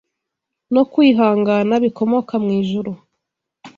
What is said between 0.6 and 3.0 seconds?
no kwihangana bikomoka mu ijuru